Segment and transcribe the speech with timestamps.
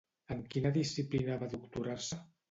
[0.35, 2.19] En quina disciplina va doctorar-se?